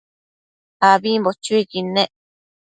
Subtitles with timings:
[0.89, 2.11] ambimbo chuiquid nec